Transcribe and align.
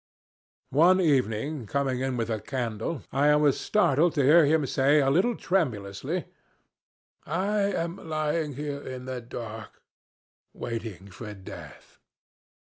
"One 0.71 0.99
evening 0.99 1.67
coming 1.67 1.99
in 1.99 2.17
with 2.17 2.31
a 2.31 2.39
candle 2.41 3.03
I 3.11 3.35
was 3.35 3.59
startled 3.59 4.15
to 4.15 4.23
hear 4.23 4.45
him 4.47 4.65
say 4.65 4.99
a 4.99 5.11
little 5.11 5.35
tremulously, 5.35 6.25
'I 7.27 7.59
am 7.73 7.97
lying 8.09 8.53
here 8.55 8.81
in 8.81 9.05
the 9.05 9.21
dark 9.21 9.79
waiting 10.55 11.11
for 11.11 11.35
death.' 11.35 11.99